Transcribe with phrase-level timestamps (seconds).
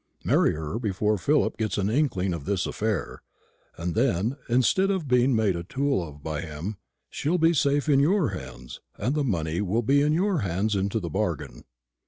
[0.23, 3.21] "Marry her before Philip gets an inkling of this affair,
[3.77, 6.77] and then, instead of being made a tool of by him,
[7.11, 10.99] she'll be safe in your hands, and the money will be in your hands into
[10.99, 11.65] the bargain.